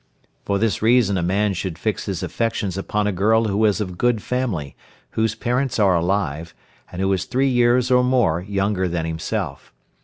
For 0.45 0.57
this 0.57 0.81
reason 0.81 1.15
a 1.15 1.21
man 1.21 1.53
should 1.53 1.77
fix 1.77 2.05
his 2.07 2.23
affections 2.23 2.75
upon 2.75 3.05
a 3.05 3.11
girl 3.11 3.43
who 3.45 3.63
is 3.65 3.79
of 3.79 3.99
good 3.99 4.19
family, 4.19 4.75
whose 5.11 5.35
parents 5.35 5.77
are 5.77 5.93
alive, 5.95 6.55
and 6.91 6.99
who 7.03 7.13
is 7.13 7.25
three 7.25 7.49
years 7.49 7.91
or 7.91 8.03
more 8.03 8.41
younger 8.41 8.87
than 8.87 9.05
himself. 9.05 9.71